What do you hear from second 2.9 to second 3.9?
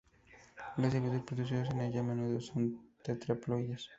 tetraploides.